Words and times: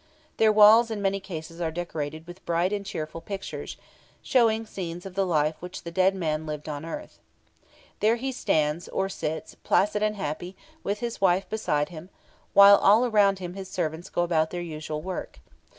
Their 0.37 0.51
walls, 0.51 0.89
in 0.89 0.99
many 0.99 1.19
cases, 1.19 1.61
are 1.61 1.69
decorated 1.69 2.25
with 2.25 2.43
bright 2.43 2.73
and 2.73 2.83
cheerful 2.83 3.21
pictures, 3.21 3.77
showing 4.23 4.65
scenes 4.65 5.05
of 5.05 5.13
the 5.13 5.27
life 5.27 5.53
which 5.59 5.83
the 5.83 5.91
dead 5.91 6.15
man 6.15 6.47
lived 6.47 6.67
on 6.67 6.83
earth. 6.85 7.19
There 7.99 8.15
he 8.15 8.31
stands, 8.31 8.87
or 8.89 9.09
sits, 9.09 9.53
placid 9.53 10.01
and 10.01 10.15
happy, 10.15 10.57
with 10.83 11.01
his 11.01 11.21
wife 11.21 11.47
beside 11.51 11.89
him, 11.89 12.09
while 12.53 12.77
all 12.77 13.05
around 13.05 13.37
him 13.37 13.53
his 13.53 13.69
servants 13.69 14.09
go 14.09 14.23
about 14.23 14.49
their 14.49 14.59
usual 14.63 15.03
work. 15.03 15.39